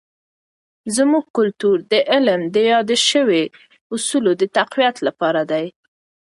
زموږ 0.95 1.25
کلتور 1.37 1.77
د 1.91 1.93
علم 2.11 2.41
د 2.55 2.55
یادو 2.71 2.95
سوي 3.09 3.43
اصولو 3.95 4.31
د 4.41 4.43
تقویت 4.57 4.95
لپاره 5.07 5.41
دی. 5.51 5.65